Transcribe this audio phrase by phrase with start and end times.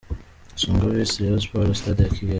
[0.57, 2.29] Isonga vs Rayon Sports– Stade ya Kigali.